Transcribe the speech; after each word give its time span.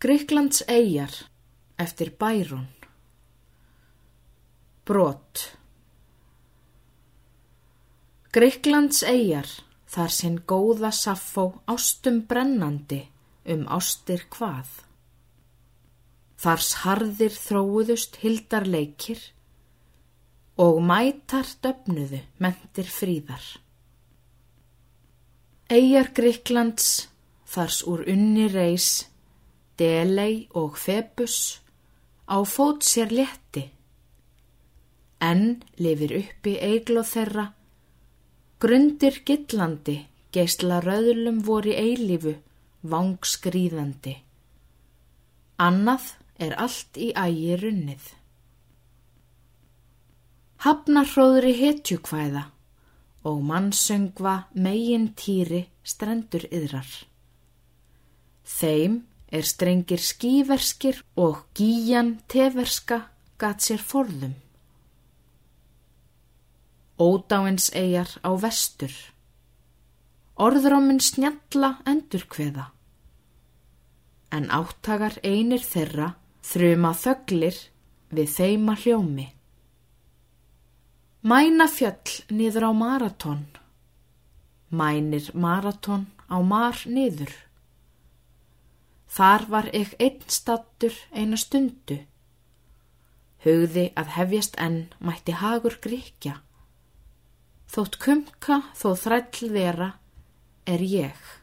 Greiklands 0.00 0.62
eigjar 0.64 1.12
eftir 1.76 2.08
Bærún 2.16 2.68
Brot 4.88 5.42
Greiklands 8.32 9.02
eigjar 9.04 9.50
þar 9.92 10.14
sinn 10.18 10.38
góða 10.52 10.88
saffó 10.96 11.44
ástum 11.74 12.22
brennandi 12.30 13.02
um 13.44 13.66
ástir 13.68 14.24
hvað. 14.32 14.70
Þars 16.40 16.70
harðir 16.86 17.36
þróuðust 17.36 18.16
hildar 18.24 18.64
leikir 18.64 19.20
og 20.56 20.80
mætar 20.80 21.52
döfnuðu 21.60 22.22
mentir 22.40 22.88
fríðar. 22.88 23.44
Eigjar 25.68 26.08
Greiklands 26.16 26.90
þars 27.44 27.84
úr 27.84 28.08
unni 28.08 28.48
reys 28.48 29.10
Delei 29.80 30.48
og 30.60 30.76
Febus 30.76 31.36
á 32.28 32.36
fót 32.44 32.84
sér 32.84 33.08
létti. 33.16 33.64
Enn 35.20 35.62
lifir 35.80 36.12
uppi 36.20 36.54
eigloð 36.60 37.08
þeirra, 37.14 37.46
grundir 38.60 39.20
gillandi, 39.24 39.96
geysla 40.32 40.82
röðlum 40.84 41.40
voru 41.44 41.72
eilífu, 41.72 42.36
vangsgríðandi. 42.92 44.14
Annað 45.60 46.14
er 46.40 46.56
allt 46.60 46.96
í 46.96 47.10
ægi 47.16 47.58
runnið. 47.64 48.06
Hafnarhróðri 50.64 51.52
hetjukvæða 51.56 52.46
og 53.28 53.44
mannsöngva 53.48 54.34
megin 54.52 55.10
týri 55.16 55.66
strendur 55.84 56.44
yðrar. 56.48 56.90
Þeim 58.44 59.00
er 59.30 59.46
strengir 59.46 60.02
skíverskir 60.02 61.02
og 61.16 61.44
gíjan 61.54 62.18
teverska 62.28 63.04
gat 63.38 63.62
sér 63.62 63.82
forðum. 63.82 64.34
Ódáins 67.00 67.70
eigjar 67.72 68.10
á 68.20 68.30
vestur, 68.36 68.92
orðróminn 70.36 71.00
snjalla 71.00 71.78
endur 71.88 72.26
hveða, 72.28 72.66
en 74.36 74.50
áttagar 74.52 75.16
einir 75.24 75.64
þeirra 75.64 76.14
þrjuma 76.44 76.92
þöglir 76.92 77.56
við 78.12 78.34
þeima 78.34 78.76
hljómi. 78.82 79.28
Mæna 81.22 81.68
fjöll 81.68 82.20
niður 82.32 82.68
á 82.68 82.72
maratón, 82.72 83.46
mænir 84.68 85.30
maratón 85.32 86.08
á 86.28 86.36
mar 86.44 86.76
niður. 86.84 87.32
Þar 89.10 89.46
var 89.50 89.68
ég 89.74 89.96
einn 89.98 90.22
stattur 90.30 90.94
eina 91.10 91.38
stundu. 91.40 91.98
Hugði 93.42 93.88
að 93.98 94.14
hefjast 94.16 94.58
enn 94.60 94.84
mætti 95.02 95.34
hagur 95.40 95.78
gríkja. 95.82 96.36
Þótt 97.70 97.98
kumka 98.02 98.60
þó 98.78 98.88
þræll 99.02 99.50
vera 99.54 99.90
er 100.66 100.84
ég. 100.84 101.39